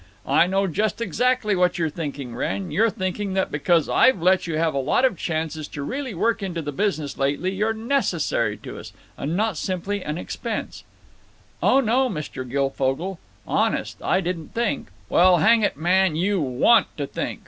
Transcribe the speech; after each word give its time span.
I 0.25 0.47
know 0.47 0.65
just 0.65 0.99
exactly 0.99 1.55
what 1.55 1.77
you're 1.77 1.87
thinking, 1.91 2.33
Wrenn; 2.35 2.71
you're 2.71 2.89
thinking 2.89 3.35
that 3.35 3.51
because 3.51 3.87
I've 3.87 4.19
let 4.19 4.47
you 4.47 4.57
have 4.57 4.73
a 4.73 4.79
lot 4.79 5.05
of 5.05 5.15
chances 5.15 5.67
to 5.67 5.83
really 5.83 6.15
work 6.15 6.41
into 6.41 6.63
the 6.63 6.71
business 6.71 7.19
lately 7.19 7.51
you're 7.53 7.71
necessary 7.75 8.57
to 8.63 8.79
us, 8.79 8.93
and 9.15 9.37
not 9.37 9.57
simply 9.57 10.03
an 10.03 10.17
expense—" 10.17 10.85
"Oh 11.61 11.81
no, 11.81 12.09
Mr. 12.09 12.49
Guilfogle; 12.49 13.19
honest, 13.47 14.01
I 14.01 14.21
didn't 14.21 14.55
think—" 14.55 14.87
"Well, 15.07 15.37
hang 15.37 15.61
it, 15.61 15.77
man, 15.77 16.15
you 16.15 16.41
want 16.41 16.87
to 16.97 17.05
think. 17.05 17.39